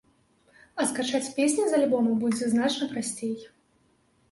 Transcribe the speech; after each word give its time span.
А 0.83 0.85
скачаць 0.91 1.33
песні 1.35 1.67
з 1.67 1.77
альбома 1.81 2.15
будзе 2.25 2.51
значна 2.57 2.91
прасцей. 2.97 3.39